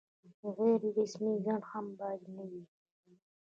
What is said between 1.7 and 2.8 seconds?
هم باید نه وي.